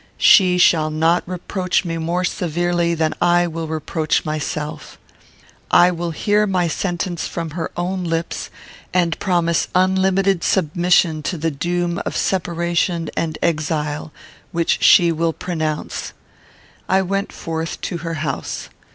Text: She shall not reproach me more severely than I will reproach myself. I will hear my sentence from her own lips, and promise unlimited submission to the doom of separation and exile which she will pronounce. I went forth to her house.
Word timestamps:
She 0.17 0.57
shall 0.57 0.89
not 0.89 1.21
reproach 1.27 1.85
me 1.85 1.99
more 1.99 2.23
severely 2.23 2.95
than 2.95 3.13
I 3.21 3.45
will 3.45 3.67
reproach 3.67 4.25
myself. 4.25 4.97
I 5.69 5.91
will 5.91 6.09
hear 6.09 6.47
my 6.47 6.67
sentence 6.67 7.27
from 7.27 7.51
her 7.51 7.69
own 7.77 8.05
lips, 8.05 8.49
and 8.95 9.19
promise 9.19 9.67
unlimited 9.75 10.43
submission 10.43 11.21
to 11.21 11.37
the 11.37 11.51
doom 11.51 12.01
of 12.03 12.17
separation 12.17 13.11
and 13.15 13.37
exile 13.43 14.11
which 14.51 14.81
she 14.81 15.11
will 15.11 15.33
pronounce. 15.33 16.13
I 16.89 17.03
went 17.03 17.31
forth 17.31 17.79
to 17.81 17.97
her 17.97 18.15
house. 18.25 18.69